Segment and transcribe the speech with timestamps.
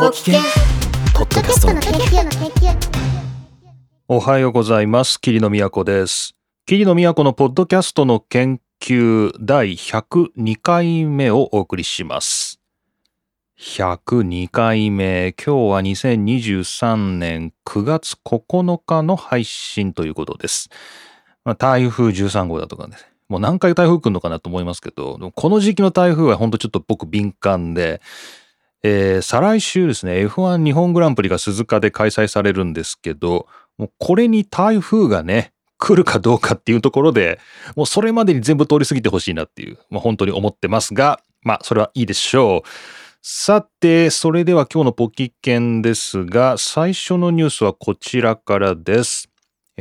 [0.00, 0.40] ポキケン
[1.12, 2.74] ポッドキャストの研究の研究
[4.08, 5.20] おはようございます。
[5.20, 6.34] 霧の都です。
[6.64, 12.62] 霧の都のポッドキャストの研究第102回目をお送りします。
[13.58, 15.34] 102回目。
[15.34, 20.70] 今日は2023年9月9日の配信ということです。
[21.44, 22.96] まあ、台風13号だとかね。
[23.28, 28.00] もう何回台風来るのかなと思いますけど、この時期の台風は本当ちょっと僕敏感で、
[28.82, 37.40] えー再来週ですね、F1 日本グランプリが鈴鹿で開催されるんですけど、もうこれに台風がね、来るかどうかっていうところで、
[37.76, 42.68] もうそれまでに全部通り過ぎてほしいなっていう、まあ、本当に思ってますが、まあそれはいいでしょう。
[43.22, 49.28] さて、それでは今日のポキケンですが、最初のニュースはこちらからです。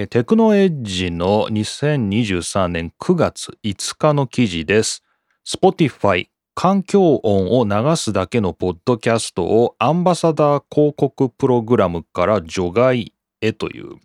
[0.09, 5.03] テクノエッジの2023年9月5日の記事です。
[5.45, 6.27] Spotify
[6.61, 13.95] 環境音を流すだけのポッドキャストをアンバサダー広告プログラムから除外へという、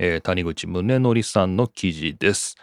[0.00, 2.56] えー谷口宗則さんの記事です。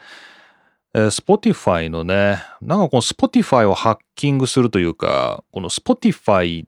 [0.93, 6.65] えー Spotify のね、なんかこの Spotify をハッキングするというか、この Spotify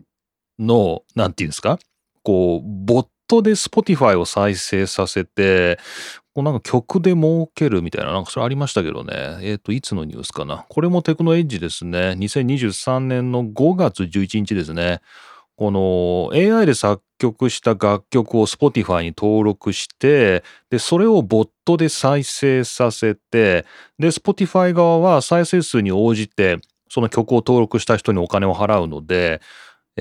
[0.58, 1.80] の、なんていうんですか？
[2.24, 5.80] こう、ボットで Spotify を再生させて、
[6.42, 9.40] うなんか曲で儲けるみたいな、なんかそれありましたけどね。
[9.42, 10.66] えっ、と、いつのニュースかな。
[10.70, 12.16] これもテクノエッジですね。
[12.18, 15.02] 2023年の5月11日ですね。
[15.56, 23.66] この AI で作曲した楽曲を Spotify に登録して、で、それをボットで再生させて、
[23.98, 26.60] で、Spotify 側は再生数に応じて、
[26.90, 29.42] その曲を登録した人にお金を払うので、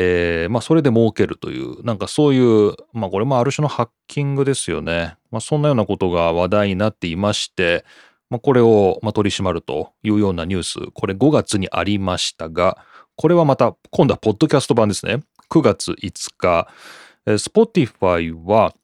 [0.01, 5.17] えーまあ、それで儲けるという、なんかそういう、まあ、これもある種のハッキングですよね。
[5.33, 7.85] まあ、そんなようなことが話題になっていまして、
[8.31, 12.79] まあ、これを、ま、取り締まるというようなニュース、これ5月にありましたが、
[13.17, 15.25] これはまた、今度はポッドキャスト版ですね。
[15.51, 16.69] 9月5日、
[17.27, 18.75] えー Spotify は、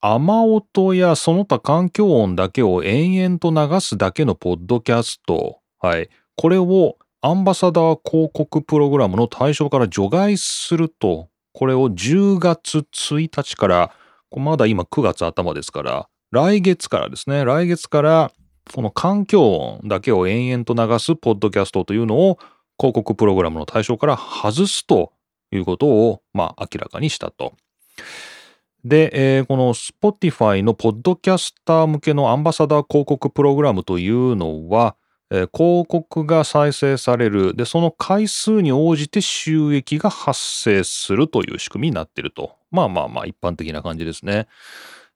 [0.00, 6.08] 雨音やその他環境音だけを延々と流すだけのポッドキャスト、はい。
[6.36, 13.92] これをアンバサダー広告プログラムの対象から除外すると、これを10月1日から、
[14.36, 18.32] まだ今9月頭ですから、来月からですね、来月から、
[18.74, 22.38] この環境音だけを延々と流すポッドキャストというのを
[22.76, 25.12] 広告プログラムの対象から外すと
[25.52, 27.52] いうことを、まあ、明らかにしたと。
[28.84, 34.96] で、えーこの Spotify のポッドキャスター向けのアンバサダー広告プログラムというのは、
[35.34, 37.56] え広告が再生される。
[37.56, 42.56] で、その回数に応じて収益が発生するという仕組みになっていると。
[42.70, 44.46] まあまあまあ一般的な感じですね。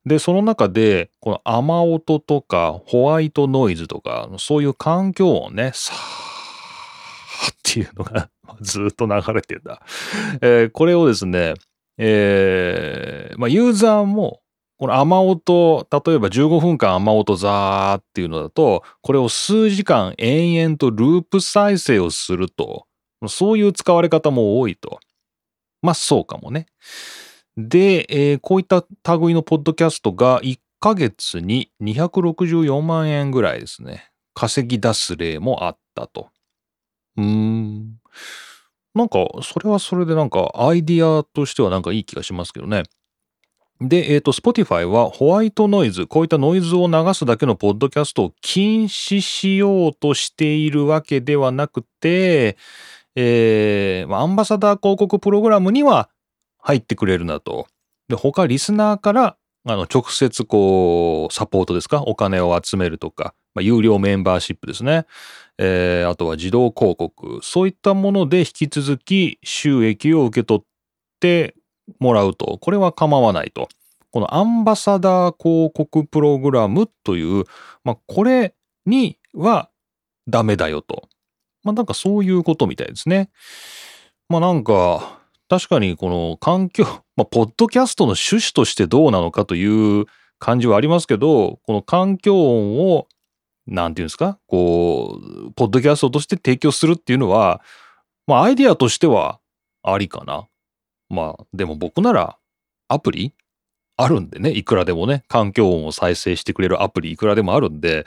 [0.06, 8.30] で、その中で、この雨音とかホワイトノイズとか、そういう環境音ね、さーっていうのが
[8.62, 9.82] ずっと流れてんだ。
[10.40, 11.54] えーこれをですね、
[11.98, 14.40] えーまあ、ユーザーも、
[14.78, 22.86] この雨音、例えば15分間雨音ザーっていうのだと、これを数時間延々とループ再生をすると、
[23.26, 25.00] そういう使われ方も多いと。
[25.82, 26.66] まあそうかもね。
[27.56, 28.84] で、えーこういった
[29.18, 34.10] 類のポッドキャストが1ヶ月に264万円ぐらいですね。
[34.34, 36.28] 稼ぎ出す例もあったと。
[37.16, 37.96] うーん。
[38.94, 42.84] なんか、それはそれでなんか、アイディアとしてはなんかいい気がしますけどね。
[43.80, 52.56] で、えっ、と、Spotify はホワイトノイズ、こういったノイズを流すだけのポッドキャストを禁止しようとしているわけではなくて、
[53.16, 56.08] えーアンバサダー広告プログラムには
[56.58, 57.66] 入ってくれるなと。
[58.08, 59.36] で、他リスナーから、
[59.68, 62.02] あの、直接こう、サポートですか？
[62.02, 65.04] お金を集めるとか、まあ、有料メンバーシップですね。
[65.58, 70.64] えーあとは自動広告、そういったもので引き続き収益を受け取っ
[71.20, 71.56] て
[71.98, 73.68] もらうと、これは構わないと。
[74.10, 77.44] このアンバサダー広告プログラムという、
[77.84, 78.54] まあ、これ
[78.86, 79.68] には
[80.26, 81.08] ダメだよと。
[81.62, 83.28] まあ、なんかそういうことみたいですね。
[84.28, 86.84] まあ、なんか、確かにこの環境、
[87.16, 90.06] まあ、ポッドキャストの趣旨としてどうなのかという
[90.38, 93.06] 感じはありますけど、この環境音を
[93.66, 94.38] なんていうんですか？
[94.46, 97.60] こう、ポッドキャストとして提供するっていうのは、
[98.26, 99.40] まあ、アイディアとしては
[99.82, 100.46] ありかな。
[101.08, 102.36] まあ、でも僕なら、
[102.88, 103.32] アプリ
[103.96, 108.06] あるんでね、いくらでもね、環境音を再生してくれるアプリいくらでもあるんで、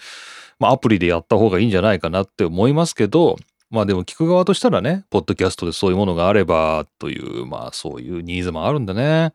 [0.60, 3.38] まあ、アプリでやった方がいいんじゃないかなって思いますけど、
[3.70, 9.34] まあでも聞く側としたらね、ポッドキャストでそういうものがあればという、まあそういうニーズもあるんでね。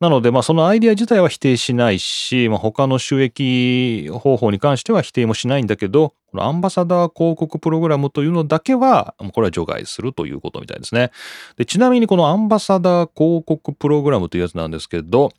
[0.00, 11.10] なので、まあ、そのアイディア自体は否定しないし、まあ、他の収益方法に関しては否定もしないんだけど、このアンバサダー広告プログラムというのだけは、これは除外するということみたいですね。
[11.56, 15.32] でちなみにこのアンバサダー広告プログラムというやつなんですけど、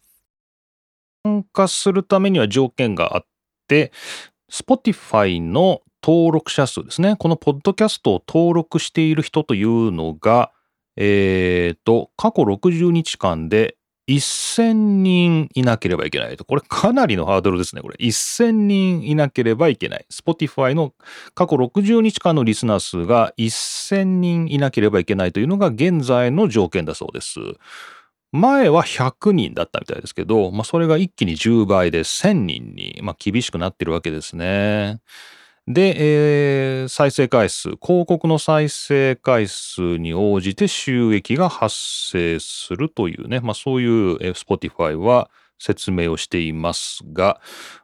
[1.24, 3.26] 参加するためには条件があっ
[3.70, 3.94] て、
[4.52, 7.16] Spotify の登録者数ですね。
[7.18, 10.52] このポッドキャストを登録している人というのが、
[10.98, 13.78] えっ、ー、と、過去60日間で
[14.16, 16.46] 1000人いなければいけないと。
[16.46, 17.82] これかなりのハードルですね。
[17.82, 17.96] これ。
[18.00, 20.06] 1000人いなければいけない。
[20.12, 20.94] Spotify の
[21.36, 27.40] 過去60日間のリスナー数が1000人いなければいけないというのが現在の条件だそうです。
[28.32, 35.00] 前は100人だったみたいですけど、まあ、それが一気に10倍で1000人に、まあ、厳しくなってるわけですね。
[35.70, 41.76] で、えー、再生回数、広告の再生回数に応じて収益が発
[42.12, 45.30] 生するというね、まあそういう、えー、Spotify は
[45.60, 47.40] 説明をしていますが、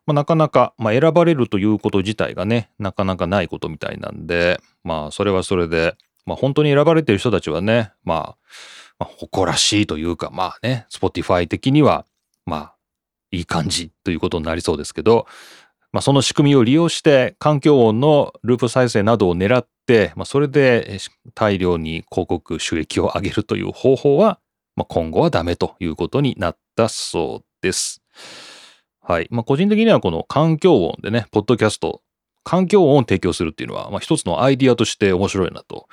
[0.08, 5.96] まあ、なかなか、まあ、選ばれるということ自体がね、なかなかないことみたいなんで、まあそれはそれで、
[6.26, 8.38] まあ本当に選ばれてる人たちはね、まあ、
[8.98, 12.06] まあ、誇らしいというか、まあね、Spotify 的には、
[12.48, 12.76] まあ、
[13.32, 15.28] いい感じということになりそうですけど、
[15.96, 20.98] まあ、その仕組みを利用して環境音のループ再生などを狙って、まあ、それで
[21.34, 24.42] 大量に広告収益を上げるという方法は、
[24.76, 28.02] まあ、今後はダメということになったそうです。
[29.00, 29.28] はい。
[29.32, 32.02] まあ、個人的にはこの環境音でね、ポッドキャスト、
[32.44, 35.88] 環境音を提供するっていうのは、まあ、一つのアイディアとして面白いなと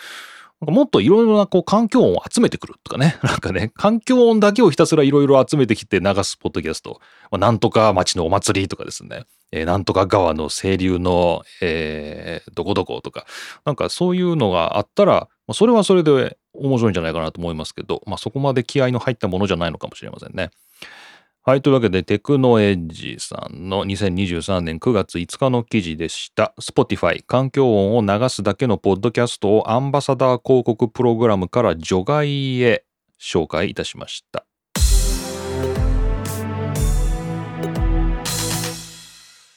[0.63, 3.19] なんかもっといろいろなこう環境音を集めてくるとかね。
[3.25, 7.01] なんかね、環境音だけをひたすらいろいろ集めてきて流すポッドキャスト。
[7.33, 9.25] まあ、なんとか町のお祭りとかですね。
[9.51, 13.27] えー、なんとか川の清流の、えー、どこどことか。
[13.65, 20.51] なんかそういうのがあったら、まあ、それはそれで面白いんじゃないかなと思いますけど、まあそこまで気合の入ったものじゃないのかもしれませんね。
[21.45, 21.63] はい。
[21.63, 26.55] というわけで、テクノエッジさんの2023年9月5日の記事でした。
[26.61, 32.85] Spotify 環境音を流すだけのポッドキャストをアンバサダー広告プログラムから除外へ
[33.21, 34.47] 紹介いたしました。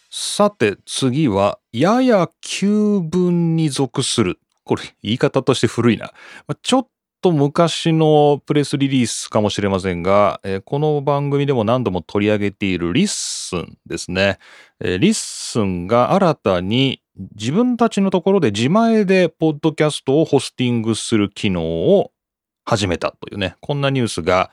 [0.10, 4.40] さて次は、やや旧文に属する。
[4.64, 6.12] これ言い方として古いな。
[6.64, 6.88] ちょっ
[7.26, 14.38] と昔のプレスリリースかもしれませんが、えー、この番組でも何度も取り上げている LISTEN ですね。
[14.80, 17.02] えー、 LISTEN が新たに
[17.36, 22.12] 自分たちのところで自前でポッドキャストをホスティングする機能を
[22.64, 24.52] 始めたというね、こんなニュースが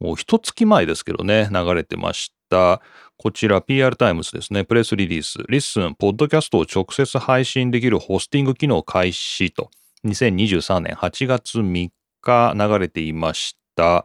[0.00, 2.80] もう一月前ですけどね、流れてました。
[3.18, 9.68] こちら PR タイムズですね、プレスリリース、 LISTEN、ポッドキャストを直接配信できるホスティング機能開始と、
[10.06, 11.90] 2023年8月3
[12.24, 14.04] 日流れていました。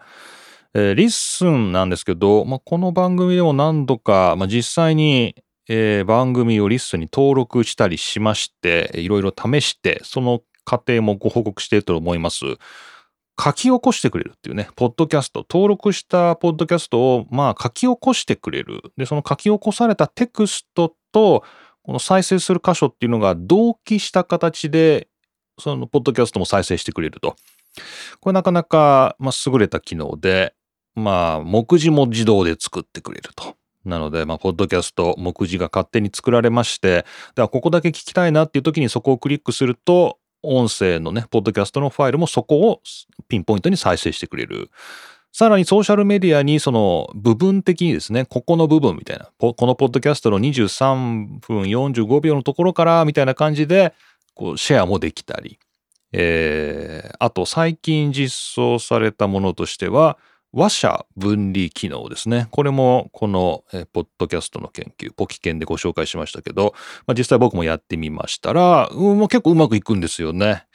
[0.74, 5.36] えー、 LISTEN なんですけど、まあ、この番組でも何度か、まあ、実際に、
[5.68, 12.45] えー、番組を LISTEN に登録したりしまして、いろいろ試して、その過程もご報告していると思います。
[13.42, 18.81] 書き起こしてくれるっていうね、ポッドキャスト、登録したポッドキャストを、まあ、書き起こしてくれる。
[18.98, 21.44] で、その書き起こされたテクストと、
[21.81, 25.07] この再生する箇所っていうのが同期した形で、
[25.57, 27.36] そのポッドキャストも再生してくれると。
[28.19, 30.53] これなかなか、まあ、優れた機能で、
[30.95, 33.55] まあ、目次も自動で作ってくれると。
[33.85, 37.05] なので、まあ、ポッドキャスト、目次が勝手に作られまして、
[37.35, 42.81] では、ここだけ聞きたいなっていう時にそこをクリックすると、音声のね、ポッドキャストのファイルもそこを
[43.27, 44.69] ピンポイントに再生してくれる。
[45.31, 53.94] さらにソーシャルメディアにその部分的にですね、ここの部分みたいな、このポッドキャストの23分45秒のところからみたいな感じで、
[54.33, 55.59] こうシェアもできたり、
[56.11, 60.18] えー、あと最近実装されたものとしては、
[60.51, 62.47] 話者分離機能ですね。
[62.49, 63.63] これもこの、
[63.94, 66.73] ポッドキャストの研究、ポキ研でご紹介しましたけど、
[67.06, 70.66] まあ、実際僕もやってみましたら、うん、結構うまくいくんですよね。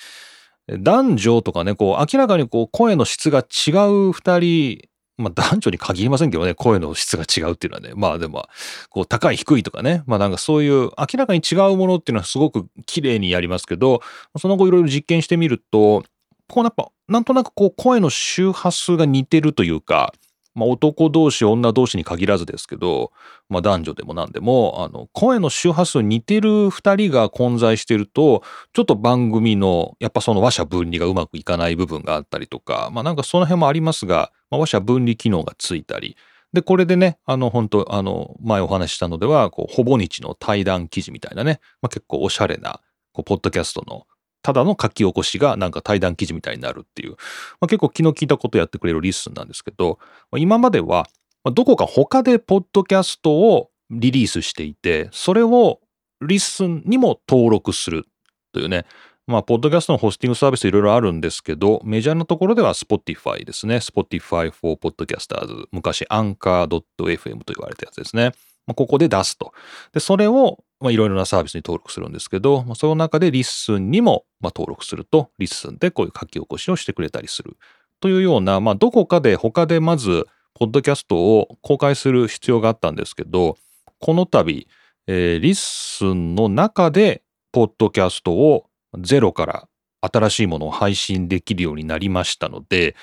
[0.69, 8.47] 男女とかね、こう明らかにこう声の質が違う二人まあ男女に限りませんけどね、声の質が違うっていうのはね、まあでも、
[8.90, 14.00] こう高い低いとかね、まあなんかそういう明らかに違うものっていうのはすごく綺麗にやりますけど、
[14.38, 16.04] その後いろいろ実験してみると、
[16.49, 20.12] こうやっぱなんとなくこう声の周波数が似てるというか、
[20.54, 23.12] まあ、男同士、女同士に限らずですけど、
[23.49, 28.42] まあ、男女でも何でも、あの、声の周波数似てる二人が混在してると、
[28.73, 36.17] ちょっと番組の、やっぱその話者分離がうまくいかない部分があったりとか、まあ、なんかその辺もありますが、まあ、話者分離機能がついたり、
[36.53, 42.81] で、これでね、あの、本当あの、前お話ししたのでは、こう、ほぼ日の対談記事みたいなね、まあ、結構おしゃれな、
[43.13, 44.07] こう、ポッドキャストの
[44.45, 47.17] ただの書き起こしがなんか対談記事みたいになるっていう、ま
[47.63, 49.99] あ、結構気の利いたことやってくれる LISTEN なんですけど、
[50.37, 51.09] 今までは
[51.45, 55.81] どこか他でポッドキャストをリリースしていて、それを
[56.21, 58.05] LISTEN にも登録する
[58.53, 58.85] というね、
[59.26, 63.76] まあ、ポッドキャストのホスティングサービスいろいろあるんですけど、メジャーなところでは Spotify ですね。
[63.76, 65.66] Spotify for Podcasters。
[65.73, 68.33] 昔 Anchor.fm と言われたやつですね。
[68.66, 69.52] まあ、ここで出すと。
[69.93, 77.57] で、それをまあ、いろいろなサービスに登録するんですけど、まあ、その中で LISTEN にもまあ登録すると、 LISTEN でこういう書き起こしをしてくれたりする
[78.00, 83.57] というような、まあ、どこかで他でまず、ポッドキャストを公開する必要があったんですけど、
[83.99, 84.69] この度、
[85.07, 88.66] えー、 LISTEN の中で、ポッドキャストを
[89.01, 89.69] ゼロから
[90.01, 92.95] 新しいものを配信できるようになりましたので、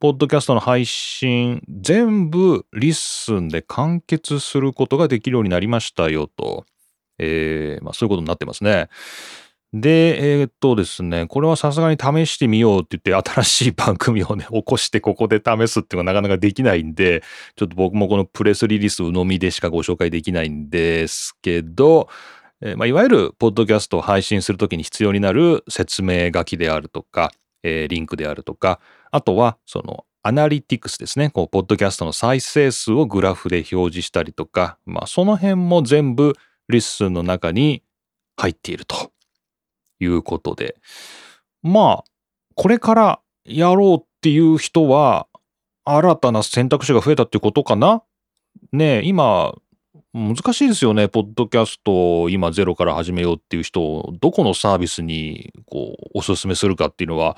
[0.00, 6.64] ポッドキャストの配信全部 LISTEN で完結することができるようになりましたよと。
[7.18, 8.88] えー、まあそういうことになってますね。
[9.74, 17.24] で、えー、っとですね、これはさすがに試してみようって言って新しい番組をね、起こしてここで試すっていうのがなかなかできないんで、
[17.56, 22.08] ちょっと僕もこのプレスリリースのみでしかご紹介できないんですけど、
[22.64, 27.30] え、まあ、いわゆるポッドキャストを配信するときに必要になる説明書きであるとか、
[27.62, 28.80] えー、リンクであるとか、
[29.10, 31.28] あとはそのアナリティクスですね。
[31.28, 36.32] こう、ポッドキャストの再生数をグラフで表示したりとか、まあ、その辺も全部
[36.70, 37.82] LISTEN の中に
[38.38, 39.12] 入っていると
[40.00, 40.76] いうことで。
[41.62, 42.04] まあ、
[42.54, 45.26] これからやろうっていう人は、
[45.84, 48.02] 新たな選択肢が増えたってことかな？
[48.72, 49.54] ねえ、今、
[50.14, 51.08] 難しいですよね。
[51.08, 57.36] ポッドキャストを今ゼロから始めようっていう人をどこのサービスにこうおすすめするかっていうのは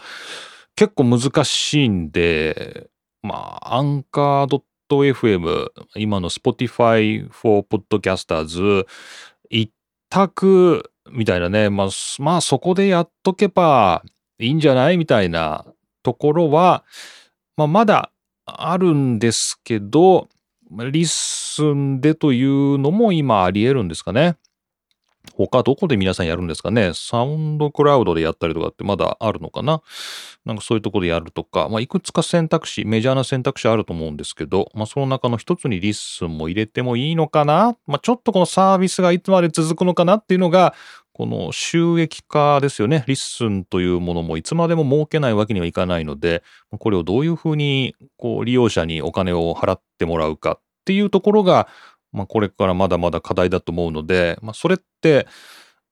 [0.75, 2.90] 結構難しいんで、
[3.23, 8.87] まあ、アンカー FM、今の Spotify for Podcasters、
[9.49, 9.73] 一
[10.11, 14.04] 択みたいなね、まあ、まあそこでやっとけば
[14.38, 15.64] いいんじゃないみたいな
[16.02, 16.85] ところは、
[17.56, 18.12] まあ、まだ
[18.45, 20.28] あるんですけど、
[20.71, 24.37] LISTEN でというのも今あり得るんですかね。
[25.35, 26.92] 他どこで皆さんやるんですかね。
[26.95, 29.82] SoundCloud でやったりとかってまだあるのかな。
[30.44, 37.76] なんかそういうとこでやるとか、まあ、いくつか選択肢、メジャーな選択肢あると思うんですけど、まあ、その中の一つに LISTEN も入れてもいいのかな。
[37.87, 40.75] まあ、ちょっとこのサービスがいつまで続くのかなっていうのが、
[41.16, 43.02] この収益化ですよね。
[43.07, 46.42] LISTEN というものもいつまでも儲けないわけにはいかないので、
[46.78, 51.68] これをどういうふうにこう利用者にお金を払ってもらうかっていうところが、
[52.12, 55.26] まあ、これからまだまだ課題だと思うので、まあ、それって、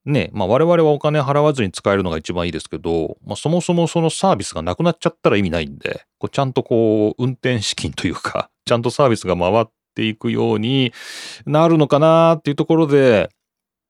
[0.04, 9.64] ね、まあ、我々はお金払わずに使えるのが一番いいですけど、まあ、そもそもそのサービスがなくなっちゃったら意味ないんで、こうちゃんとこう、運転資金というか、ちゃんとサービスが回っ
[9.94, 10.92] ていくように
[11.46, 13.30] なるのかなっていうところで、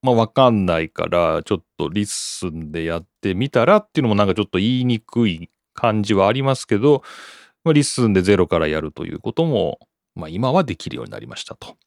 [0.05, 7.03] まあ、わかんないから、ちょっと LISTEN でやってみたらっていうのもなんかちょっと言いにくい感じはありますけど、
[7.65, 9.79] まあ、 LISTEN でゼロからやるということも、
[10.15, 11.79] まあ、今はできるようになりましたと。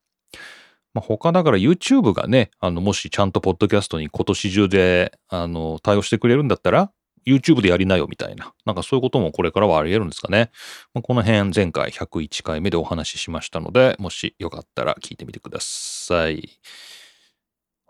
[0.95, 6.91] まあ、他だから YouTube がね、あの、もしちゃんとポッドキャストに今年中で、あの、対応してくれるんだったら、
[7.27, 8.51] YouTube でやりなよみたいな。
[8.65, 10.50] なんかそういうこともこれからはあり得るんですかね。
[10.95, 16.59] まあ、この辺前回101回目でお話ししましたので、もしよかったら聞いてみてください。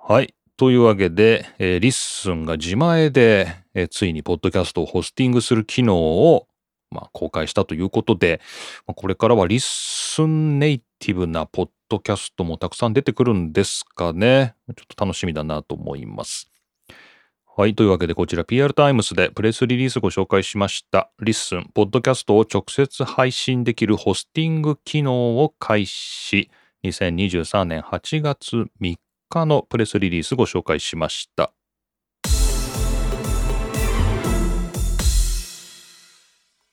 [0.10, 0.34] はい。
[0.56, 6.48] というわけで、えー、 LISTEN が自前で、えー、ついにポッドキャストをホスティングする機能を、
[6.92, 8.40] まあ、公開したということで、
[8.88, 14.56] まあ、これからは LISTEN ネイティブなポッドキャストもたくさん出てくるんですかね。
[14.78, 16.50] ちょっと楽しみだなと思います。
[17.58, 17.76] はい。
[17.76, 21.12] というわけで、こちら PR タイムスでプレスリリースご紹介しました。
[21.20, 26.50] LISTEN、ポッドキャストを直接配信できるホスティング機能を開始。
[26.86, 28.96] 2023年8月3
[29.30, 31.52] 日のプレスリリースご紹介しました。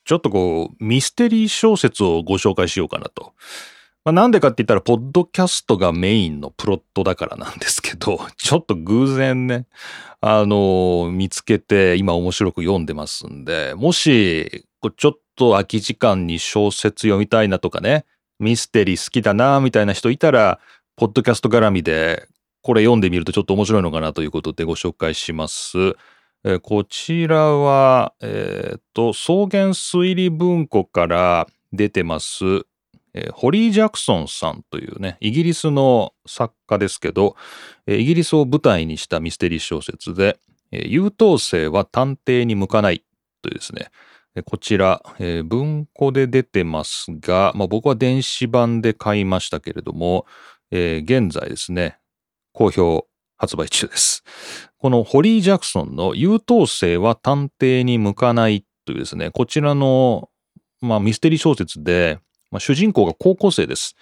[0.05, 3.33] ちょっとこう、ミステリー小説をご紹介しようかなと。
[4.05, 9.65] まあ、なんでかって言ったら、ポッドキャストがメインのプロットだからなんですけど、 ちょっと偶然ね、
[10.21, 18.05] あの、見つけて今面白く読んでますんで、もし、ちょっと空き時間に小説読みたいなとかね、
[18.39, 20.59] ミステリー好きだなみたいな人いたら、
[20.97, 22.27] ポッドキャスト絡みで、
[22.65, 25.77] これ読んでみるとちょっと面白いのかなということでご紹介します。
[26.43, 32.43] えこちらは、えっ、ー、と、草原推理文庫から出てます、
[33.13, 37.35] えー、ホリー・ジャクソンさんというね、イギリスの作家ですけど、
[37.85, 40.39] え、イギリスを舞台にしたミステリー小説で、
[40.71, 43.03] え、優等生は探偵に向かない
[43.43, 43.91] というですね、
[44.43, 50.25] こちら、え文庫で出てますが、まあ、僕は電子版で買いましたけれども、
[50.71, 51.99] え現在ですね、
[52.55, 53.05] 好評
[53.37, 54.23] 発売中です。
[54.77, 60.29] このホリー・ジャクソンの優等生は探偵に向かないというですね、こちらの、
[60.81, 62.19] まあ、ミステリー小説で、
[62.49, 63.95] まあ、主人公が高校生です。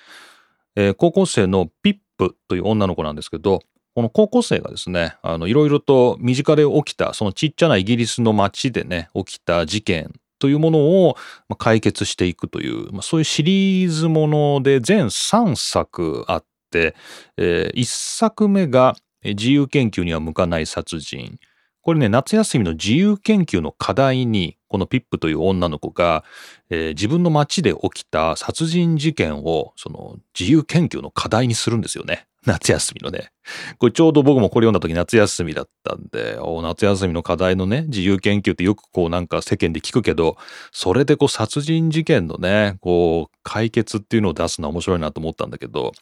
[0.75, 3.61] えー高校生のピップという女の子なんですけど、
[3.95, 11.15] この高校生がですね、あの、いろいろと身近で起きた、そのちっちゃなイギリスの街でね、起きた事件というものを
[11.47, 16.95] まあ解決していくという、まあ、そういうシリーズもので全3作あって、
[17.37, 21.39] え1作目が自由研究には向かない殺人。
[21.81, 26.23] これね、夏休みの自由研究の課題に、このピップという女の子が、
[26.69, 32.25] えー自分の街で起きた殺人事件を、その自由研究の課題にするんですよね。
[32.45, 33.31] 夏休みのね。
[33.79, 40.37] これちょうど僕もこれ読んだ時夏休みだったんで、お夏休みの課題のね、自由研究ってよくこうなんか世間で聞くけど、
[40.71, 45.93] それでこう殺人事件のね、こう解決っていうのを出すのは面白いなと思ったんだけど、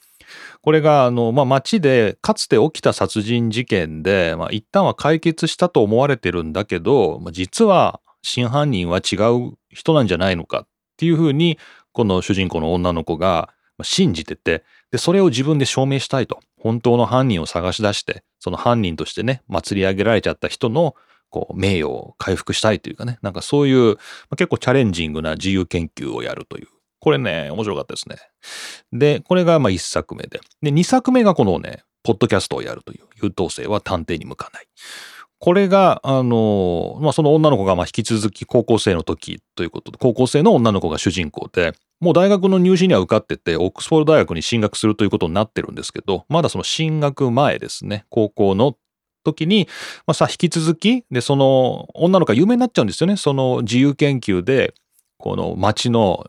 [0.61, 11.57] これがあの、まあ、街でかつて起きた殺人事件で、まあ、一旦は解決したと思われてるんだけど、まあ、実は真犯人は違う人なんじゃないのかっていうふうに、
[11.93, 13.49] この主人公の女の子が
[13.83, 16.39] 信じてて、で、それを自分で証明したいと。
[16.59, 20.95] 本当の犯人を探し出して、その犯人としてね、祭り上げられちゃった人の、
[21.29, 23.97] こう、名誉を回復したいというかね、なんかそういう、
[24.29, 26.67] ま結構チャレンジングな自由研究をやるという。
[27.01, 28.15] これね、面白かったですね。
[28.93, 30.39] で、これがまあ一作目で。
[30.61, 34.67] で、二作目がこのね、ポッドキャストをやるという、優等生は探偵に向かない。
[35.39, 48.77] これが、あの、まあ、その女の子がまあ引き続き高校生の時ということで、高校生の女の子が主人公で、もう大学の入試には受かってて、オックスフォード大学に進学するということになってるんですけど、まだその進学前ですね、高校の
[49.23, 49.67] 時に、
[50.05, 53.17] まあ、さ、引き続き、で、その女の子が有名になっちゃうんですよね。
[53.17, 54.75] その自由研究で、
[55.21, 56.27] この町の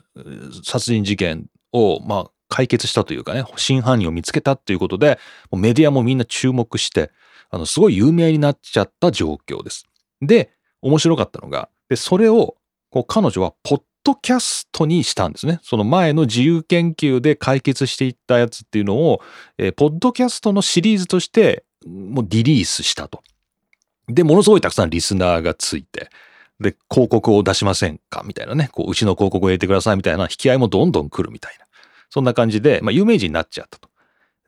[0.65, 5.19] 殺人事件を、まあ、解決したというかね、真犯人を見つけたっていうことで、
[5.53, 7.11] メディアもみんな注目して、
[7.51, 9.87] あの、すごい有名になっちゃった状況です。
[10.21, 10.51] で、
[10.83, 12.57] 面白かったのが、で、それを、
[12.91, 15.61] こう、彼女は、ポッドキャストにしたんですね。
[15.63, 19.23] その前の自由研究で解決していったやつっていうのを、
[19.59, 23.23] えーポッドキャストのシリーズとして、もうリリースしたと。
[24.09, 26.11] で、ものすごいたくさんリスナーがついて、
[26.63, 28.23] で、広告を出しませんか？
[28.25, 31.67] みたいなね、こう、うちの広告を入れてくださいみたいな引き合いもどんどん来るみたいな。
[32.09, 33.91] そんな感じで、まあ、有名人になっちゃったと。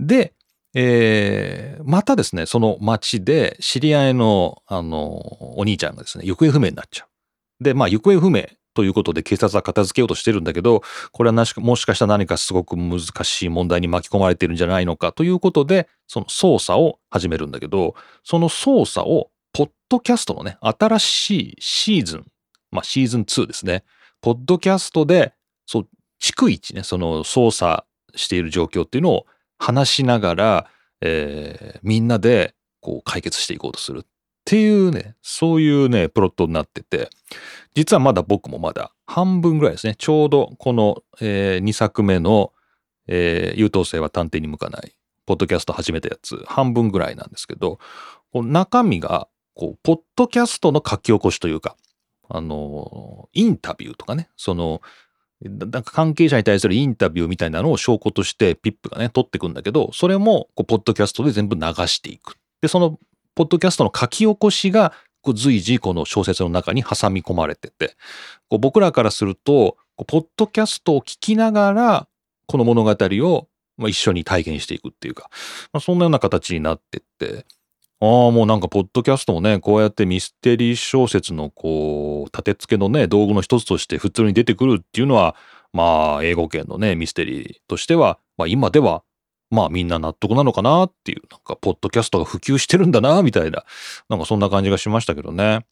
[0.01, 0.33] で、
[0.75, 7.65] えーまたですね、その街で知り合いの、あの、お兄ちゃんがですね、行方不明になっちゃう。
[7.65, 22.27] で、まあ、行方不明ということで警察は片付けようとしてるんだけど、これはなしもしかしたら何かすごく難しい問題に巻き込まれてるんじゃないのかということで、その捜査を始めるんだけど、その捜査を、ポッドキャストのね、新しいシーズン、
[22.73, 23.85] まあ、シーズン2ですね。
[24.21, 25.33] ポッドキャストで、
[25.65, 25.89] そう、
[26.21, 27.87] 逐一ね、その捜査
[28.17, 29.27] している状況っていうのを
[29.59, 30.67] 話しながら、
[31.01, 34.07] えーみんなでこう解決していこうとするっ
[34.45, 37.11] ていうね、そういうね、プロットになってて、
[37.75, 42.53] 実はまだ僕もまだ半分ぐらいですね、ちょうどこの、えー2作目の、
[43.07, 47.79] えー優等生は探偵に向かない、ポッドキャスト始めたやつ、半分ぐらいなんですけど、
[48.33, 51.77] こう中身が、こう、ポッドキャストの書き起こしというか、
[52.29, 54.83] あの、インタビューとかね、その、
[55.43, 62.37] なんか関係者に対するインタビューみたいなのを証拠としてピップがね、取ってくんだけど、それも、こう、ポッドキャストで全部流していく。
[62.63, 62.99] で、その、
[63.35, 64.93] ポッドキャストの書き起こしが、
[65.33, 67.97] 随時この小説の中に挟み込まれてて、
[68.51, 72.09] こう僕らからすると、こうポッドキャストを聞きながら、
[72.47, 75.31] この物語をまあ一緒に体験していくっていうか、
[75.73, 77.47] まあ、そんなような形になってって、
[78.01, 85.37] ああ、もうなんか、ポッドキャストもね、こうやってミステリー小説の、こう、立て付けのね、道具の一つとして普通に出てくるっていうのは、
[85.73, 89.05] まあ、英語圏のね、ミステリーとしては、まあ、今では、
[89.51, 93.65] まあ、みんな納得なのかなっていう、なんか、ポッドキャストが普及してるんだな、みたいな、
[94.09, 95.65] なんかそんな感じがしましたけどね。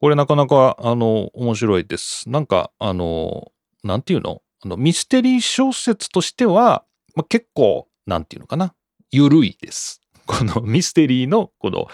[0.00, 2.28] これなかなか、あの、面白いです。
[2.30, 3.52] なんか、あの、
[3.84, 4.42] なんていうの？
[4.64, 8.74] あの、ミステリー小説としては、まあ、結構、なんていうのかな？
[9.10, 10.02] ゆるいです。
[10.26, 11.88] このミステリーの、この、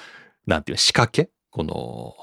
[0.47, 1.31] なんていう、仕掛け？
[1.51, 2.15] この、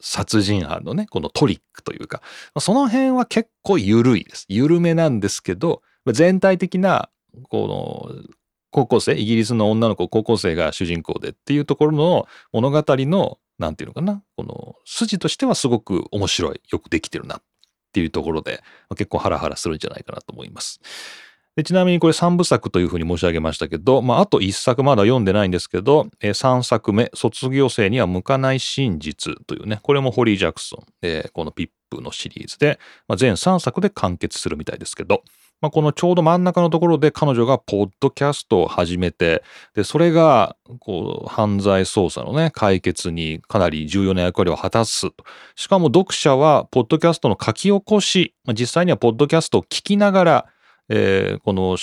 [0.00, 2.20] 殺人犯のね、このトリックというか、
[2.60, 4.44] その辺は結構ゆるいです。
[4.48, 7.08] ゆるめなんですけど、全体的な、
[7.48, 8.24] この、
[8.70, 17.42] 高校生、イギリスの女の子、高校生が主人公でっていうところの物語の、なんていうのかな、この筋としてはすごく面白い、よくできてるなっ
[17.92, 20.80] ていうところで、結構ハラハラするんじゃないかなと思います。
[21.56, 35.22] でちなみにこれ3部作というふうに申し上げましたけど、まあ、あと1作まだ読んでないんですけど、え3作目、卒業生には向かない真実というね、これもホリー・ジャクソン、えーこのピップのシリーズで、まあ、全3作で完結するみたいですけど、
[35.60, 39.42] まあ、このちょうど真ん中のところで彼女がポッドキャストを始めて、
[39.74, 45.08] で、それが、こう、犯罪捜査のね、解決にかなり重要な役割を果たす。
[45.54, 50.46] しかも読者は、ポッドキャストの書き起こし、まあ、実際にはポッドキャストを聞きながら、
[50.88, 51.76] えー、この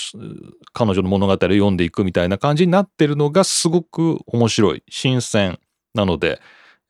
[0.72, 5.58] 彼女の物語を読んでいくみたいな感じになってるのがすごく面白い、新鮮
[5.94, 6.40] なので、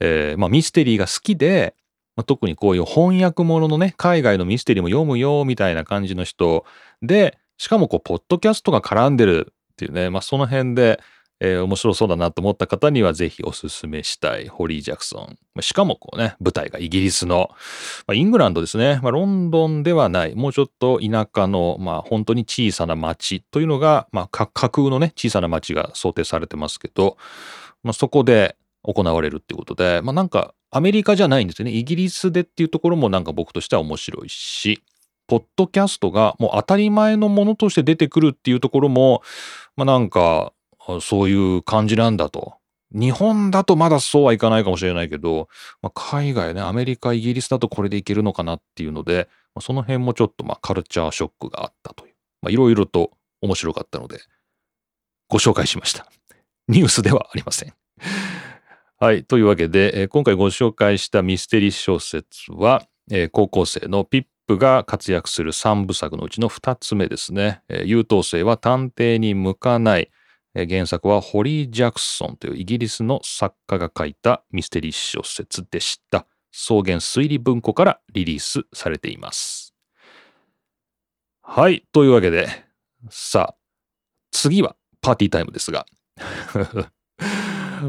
[0.01, 1.75] えー、まあ、ミステリーが好きで、
[2.16, 6.64] まあ、特にこういう翻訳もののね、海外のミステリーも読むよみたいな感じの人
[7.01, 11.01] で、しかもこう、ポッドキャストが絡んでるっていうね、まあ、その辺で、
[11.44, 15.61] えー、面白そうだなと思った方にはぜひおすすめしたいホリー・ジャクソン。
[15.61, 17.50] しかもこうね、舞台がイギリスの、
[18.07, 19.00] まあ、イングランドですね。
[19.02, 27.16] まあ、ロンドンではない、もうちょっと田舎の、まあ本当に小さな町というのが、まあ架空のね、小さな町が想定されてますけど、
[27.83, 31.72] まあ、そこで行われるっていうことで、まあなんかアメリカじゃないんですよね。
[31.72, 34.81] イギリスでっていうところもなんか僕としては面白いし、
[35.26, 39.22] ポッドキャストがもう当たり前のものとして出てくるっていうところも、
[39.76, 40.52] まあなんか
[41.01, 42.55] そういう感じなんだと。
[42.95, 45.49] 日本だとまだそうはいかないかもしれないけど、
[45.81, 54.21] まあ、海外ね、アメリカ、イギリスだとこれでいけるのかなっていうので、まあ、その辺もちょっとまあカルチャーショックがあったという、まあ、いろいろと面白かったので、
[55.29, 56.07] ご紹介しました。
[56.68, 57.73] ニュースではありません。
[59.01, 59.25] はい。
[59.25, 67.62] というわけで、えー、今回ご紹介したミステリー小説は、えー、高校生のピップが活躍する3部作のうちの2つ目ですね。
[67.68, 70.11] えー、優等生は探偵に向かない。
[70.55, 76.27] 原作はホリー・ジャクソンというイギリスの作家が書いたミステリー小説でした。
[76.53, 79.75] 草原推理文庫からリリースされています。
[81.43, 81.85] はい。
[81.93, 82.49] というわけで、
[83.11, 83.57] さあ、
[84.31, 85.87] 次はパーティータイムですが。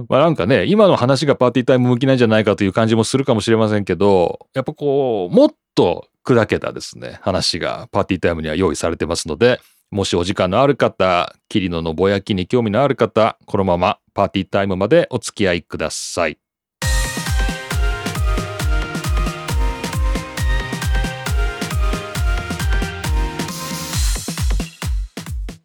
[0.09, 9.59] まあなんかね、今の話がパーティータイム向きなんじゃないかという感じもするかもしれませんけど、やっぱこう、もっと砕けたですね、話がパーティータイムには用意されてますので、
[9.93, 16.39] もしお時間のある方、キリノのぼやきに興味のある方、このままパーティータイムまでお付き合いください。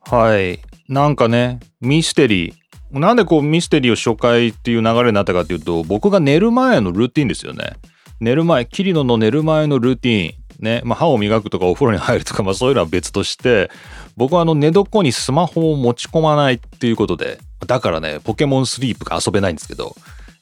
[0.02, 0.60] はい。
[0.90, 2.98] なんかね、ミステリー。
[2.98, 7.76] なんでこうミステリーを初回っていう流れになったかっていうと、僕が寝る前のルーティンですよね。
[8.20, 10.48] 寝る前、キリノの寝る前のルーティン。
[10.60, 13.70] ね、まあ、歯を磨くとかお風呂に入るとか、まあ、そういうのは別として、
[14.18, 19.94] 僕はあの寝床にスマホを持ち込まないっていうことで、だからね、ポケモンスリープが遊べないんですけど、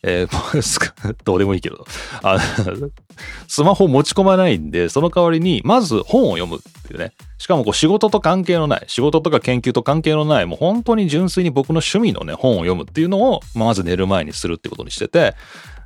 [0.02, 1.86] えー、 どうでもいいけど、
[2.22, 2.38] あ
[3.48, 7.12] スマホを持ち込まないんで、その代わりに、まず本を読むっていうね。
[7.36, 15.34] しかもこう仕事と関係のない、仕事とか研究と関係のない、もう本当に純粋に僕の趣味のね、本を読むっていうのを、まず寝る前にするってことにしてて、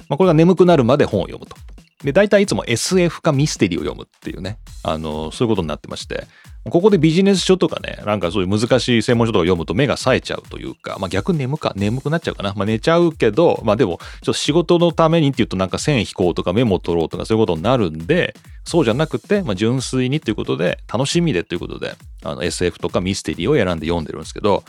[0.09, 1.57] まあ、これが眠くなるまで本を読むと。
[2.05, 6.26] で、大体いつも SF かミステリーを読むっていうね、あの、そういうことになってまして、
[6.68, 12.52] ここでビジネス書とかね、なんかそういう難しい専門書とか読むと目が冴えちゃうというか、まあ逆眠か、眠くなっちゃうかな。
[12.54, 24.62] まあ寝ちゃうけど、まあでも、ちょっと仕事のためにっていうとなんか線引こうとかメモ取ろうとかそういうことになるんで、そうじゃなくて、まあ純粋にということで、楽しみでということで、あの SF とかミステリーを選んで読んでるんですけど、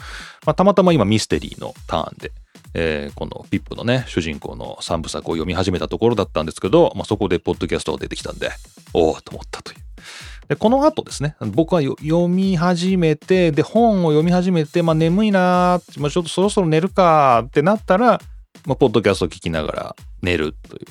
[0.45, 2.32] まあたまたま今ミステリーのターンで、
[2.73, 8.49] えー、このピップのね、主人公の3部作を読み始めたところだったんですけど、まあ、そこでポッドキャストが出てきたんで、
[8.93, 9.90] おおと思ったという。
[10.52, 18.20] で、この後ですね、僕は読み始めて、で、本を読み始めて、まあ眠いなまあ、ちょっとそろそろ寝るかってなったら、
[18.66, 20.82] まあ、ポッドキャストを聞きながら寝るとい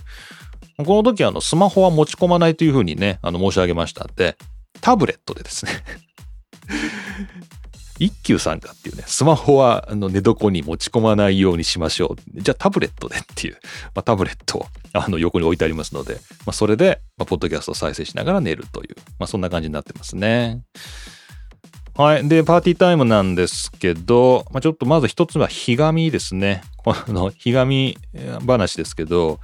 [0.79, 0.85] う。
[0.87, 4.39] この時あの、スマホは持ち込まないというふうにね、あの、申し上げましたんで、
[4.81, 5.73] タブレットでですね
[8.01, 12.41] 一休さんかっていうね、スマホはあの寝床に持ち込まないようにしましょう。
[12.43, 13.59] じゃあタブレットでっていう、
[13.95, 20.63] まあ、タブレットをあの横に置いてありますので、まあ、それで、まあ、ポッドキャストを再生しながら寝るという、まあ、そんな感じになってますね。
[21.95, 22.27] はい。
[22.27, 26.63] で、パーティータイムなんですけど、まあ、ちょっとまず一つはひがみですね。
[26.79, 27.99] このひがみ
[28.47, 29.41] 話ですけど、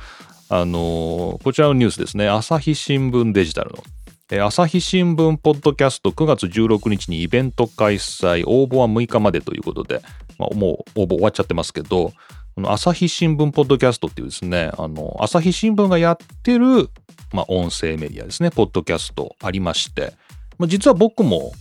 [0.49, 2.29] あの、こちらのニュースですね。
[2.29, 3.85] 朝日新聞デジタルの。
[4.29, 10.03] 朝日新聞ポッドキャスト9月16日にイベント開催、応募は6日までということで、
[10.37, 12.13] まあ、もう応募終わっちゃってますけど、
[12.57, 16.91] この朝日新聞ポッドキャストっていうですね、あの、朝日新聞がやってる、
[17.33, 20.13] まあ、音声メディアですね、ポッドキャストありまして、
[20.59, 21.53] まあ、実は僕も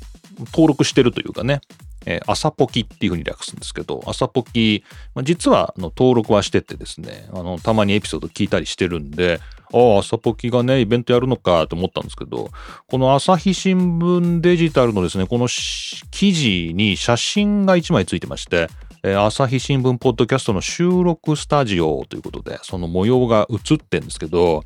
[0.48, 1.62] 登録してるというかね、
[2.06, 9.40] え、朝ポキっていうふうに略すんですけど、朝ポキ、まあ、実はあの登録はしててですね、あの、たまにエピソード聞いたりしてるんで、
[9.74, 12.50] ああ、朝ポキがね、イベントやるのかと思ったんですけど、
[12.88, 15.48] この朝日新聞デジタルのですね、この
[16.12, 18.70] 記事に写真が1枚ついてまして、
[19.04, 24.64] えー、朝日新聞ポッドキャストの収録スタジオということで、その模様が映ってんですけど、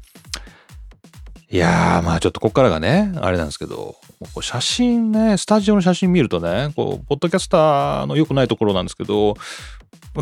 [1.52, 9.36] いやー、まあちょっとこっからがね、あれなんですけど、こう写真ね、スタジオの写真見るとね、こう、ポッドキャスターの良くないところなんですけど、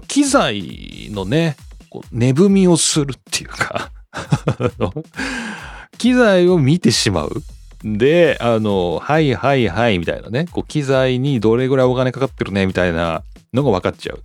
[0.07, 1.55] 機材のね、
[1.89, 3.91] こう値踏みをするっていうか
[5.97, 7.41] 機材を見てしまう。
[7.83, 14.21] で、あの、はいはいはいみたいなね、こう機材にどれぐらいお金かかってるねみたいなのが分かっちゃう。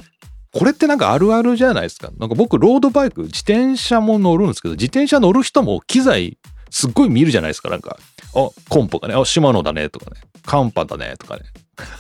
[0.53, 2.11] これってなんかあるあるじゃないですか。
[2.19, 6.37] なんか僕、ロードバイク、自転車も乗るんですけど、自転車乗る人も機材
[6.73, 7.69] すっごい見るじゃないですか。
[7.69, 7.99] なんか、
[8.35, 11.43] あ、コンポがね、あ、シマノだねとかね、カンパだねとかね。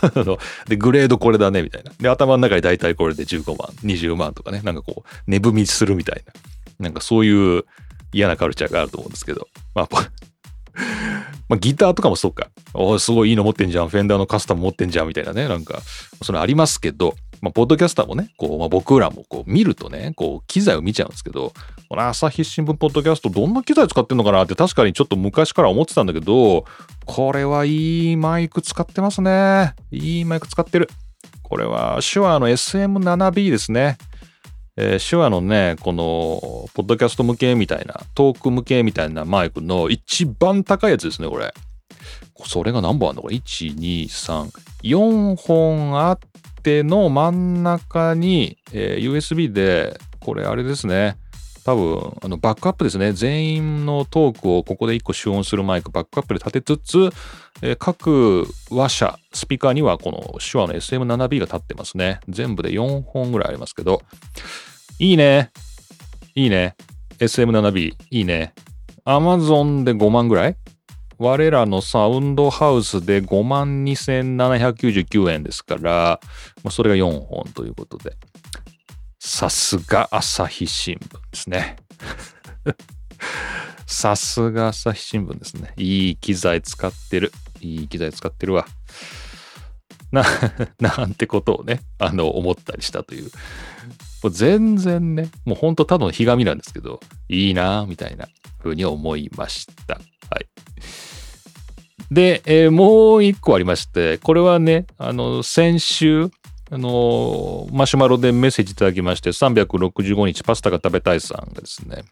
[0.67, 1.93] で、グレードこれだねみたいな。
[2.01, 6.33] で、頭の中に大体これで15万、20万とかね、なんかこう、値踏みするみたいな。
[6.87, 7.65] なんかそういう
[8.13, 9.47] 嫌なカルチャーがあると思うんですけど。
[9.75, 9.89] まあ、
[11.51, 12.49] まあ、ギターとかもそうか。
[12.73, 13.91] おすごいいいの持ってんじゃん。
[13.91, 15.09] フェンダーのカスタム持ってんじゃん。
[15.09, 15.49] みたいなね。
[15.49, 15.83] なんか、
[16.23, 21.53] それありますけど、まあ、ポッドキャスターもね、こう、まあ、僕らもこう見るとね、こう、機材を見ちゃうんですけど、
[21.89, 26.65] この朝日新聞ポッドキャストどんな機材使ってんのかなって確かにちょっと昔から思ってたんだけど、
[27.05, 29.75] これはいいマイク使ってますね。
[29.91, 30.89] いいマイク使ってる。
[31.43, 33.99] これは手話の SM7B ですね。
[34.77, 41.53] えー、手話のね、この、ポッドキャスト向けみたいな、トーク向けみたいなマイクの一番高いやつですね、これ。
[42.47, 44.51] それが何本あるのこれ ?1、2、3、
[44.85, 46.19] 4本あっ
[46.63, 51.17] 手の真ん中に、えー、USB で、これあれですね。
[51.65, 53.13] 多分、あの、バックアップですね。
[53.13, 57.11] 全員のトークをここで1個集音するマイク、バックアップで立てつつ、
[57.63, 62.19] えー、各話者、スピーカーにはこの手話の SM7B が立ってますね。
[62.29, 64.03] 全部で4本ぐらいありますけど。
[64.99, 65.51] いいね。
[66.35, 66.75] いいね。
[67.19, 67.95] SM7B。
[68.11, 68.55] いいね。
[69.05, 70.57] Amazon で5万ぐらい？
[71.23, 76.21] 我らのサウンドハウスで5万2799円ですから、
[76.65, 78.17] まあ、それが4本ということで。
[79.21, 81.77] さすが朝日新聞ですね。
[83.87, 85.73] さすが朝日新聞ですね。
[85.77, 87.33] いい機材使ってる。
[87.61, 88.67] いい機材使ってるわ。
[90.11, 90.25] な、
[90.81, 93.31] なんてことをね、あの、思ったりしたという。
[94.25, 98.27] もう全然ね、もうほんとただのひがみなんですけど、いいなみたいな
[98.61, 99.95] 風に思いました。
[99.95, 100.01] は
[100.41, 100.49] い。
[102.13, 106.31] で、えー、もう一個ありまして、これはね、あの、先週、
[106.71, 112.03] あのマシュマロでメッセージいただきまして、365日パスタが食べたいさんがですね、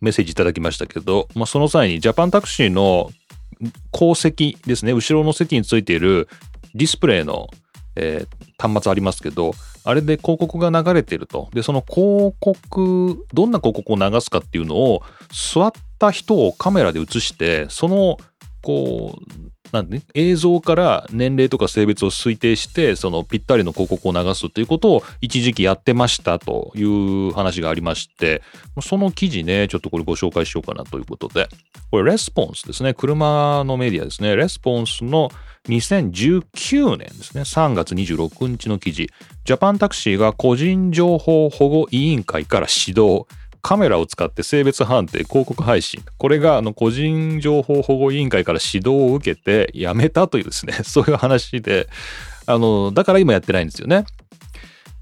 [0.00, 3.10] メッセージいただきましたけど、まあ、その際にジャパンタクシーの
[3.90, 6.28] 後席ですね、後ろの席についている
[6.74, 7.48] ディスプレイの、
[7.96, 9.52] えー、端末ありますけど、
[9.84, 11.48] あれで広告が流れてると。
[11.52, 18.18] で、その広告、どんな広告を流すかっていうのを、座った人をカメラで映して、その
[18.62, 28.42] こう、なんでね、映像から年齢とか性別を推定して、そのぴったりの広告を流すということを一時期やってましたという話がありまして、
[28.82, 31.48] その記事ね、ちょっとこれご紹介しようかなということで、
[31.90, 35.30] これ Response ですね、車のメディアですね、 Response の
[35.68, 39.08] 2019年ですね、3月26日の記事、
[39.44, 43.26] JapanTaxi が個人情報保護委員会から指導、
[43.62, 46.02] カメラを使って性別判定、広告配信。
[46.18, 51.88] これがあの個人情報保護委員会から指導を受けてやめたというですね、 そういう話で、
[52.46, 54.04] あの、だから今やってないんですよね。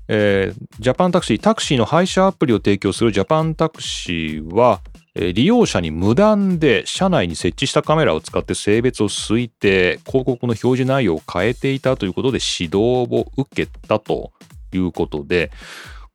[0.08, 4.80] えー、 JapanTaxi、タクシーの配車アプリを提供する JapanTaxi は、
[5.14, 14.32] えー、利用者に無断で車内に設置したカメラを使って性別を推定、広告の表示内容を変えていたということで指導を受けたと
[14.72, 15.50] いうことで、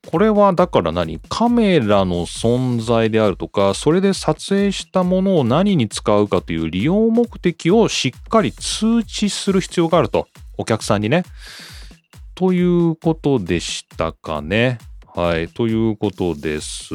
[0.08, 1.20] これはだから何？
[1.30, 10.28] カメラの存在であるとか、それで撮影したものを何に使うかという利用目的をしっかり通知する必要があると。
[10.58, 11.24] お客さんにね。
[12.36, 14.78] ということでしたかね。
[15.16, 15.48] はい。
[15.48, 16.94] ということです。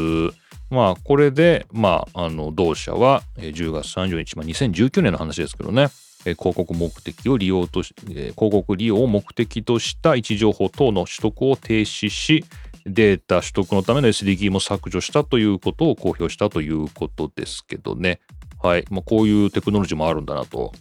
[0.71, 5.89] まあ、これで、まあ、あの、同社は10月30日、まあ、2019年の話ですけどね。
[6.25, 12.45] 広告目的を利用とし、広告利用を目的とした位置情報等の取得を停止し、
[12.89, 18.21] データ取得のための SDK も削除したということを公表したということですけどね。
[18.63, 18.85] はい。
[18.91, 20.73] まあ、こういうテクノロジーもあるんだなと。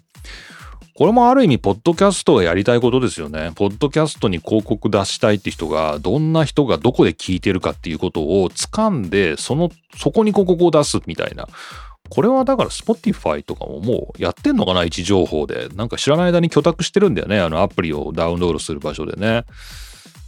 [0.97, 3.51] これもある意味、ポッドキャストがやりたいことですよね。
[3.53, 11.47] ポッドキャストに広告出したいって人が、どんな人がどこで聞いてるかっていうことを掴んで、その、そこに広告を出すみたいな。
[12.09, 15.69] これはだから Spotify とかももうやってんのかな位置情報で。
[15.75, 17.39] なんか知らない間に許諾してるんだよね。
[17.39, 19.43] あのアプリをダウンロードする場所でね。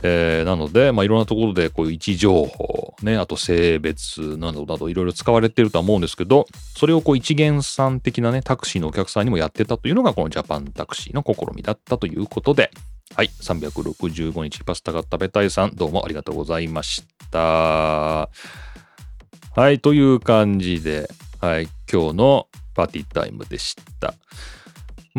[0.01, 12.71] えー、なので、まあ、いろんなところでこういう位置情報、ね、あと性別などなどいろいろ使われてるとは思うんですけど、それをこう一元さん的なね、タクシーのお客さんにもやってたというのがこのジャパンタクシーの試みだったということで、
[13.15, 17.39] はい、365日パスタが食べたいさん、どうもありがとうございました。
[17.39, 18.29] は
[19.71, 21.09] い、という感じで、
[21.41, 24.13] はい、今日のパーティータイムでした。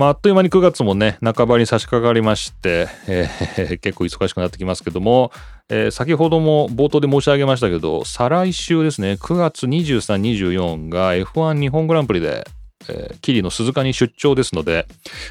[0.00, 5.30] まあ、っという間に9月もね、半ばに差し掛かりまして、えー結構忙しくなってきますけども、
[5.68, 12.48] えー先ほども冒頭で申し上げましたけど、再来週ですね、9月23、24が F1 日本グランプリで、
[12.88, 14.86] えー、キリの鈴鹿に出張ですので、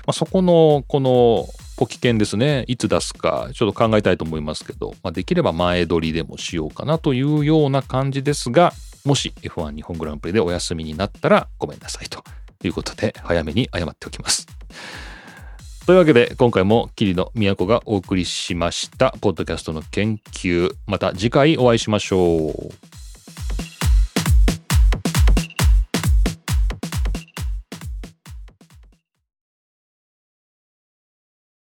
[0.05, 12.23] まあ、そこのこのポキ券ですね、いつ出すかちょっと考えたいと思いますけど、まあ、できれば前撮りでもしようかなというような感じですが、もし F1 日本グランプリでお休みになったらごめんなさいと。
[12.67, 14.47] いうことで、早めに謝っておきます。
[15.89, 22.98] というわけで今回も桐野都がお送りしましたポッドキャストの研究また次回お会いしましょう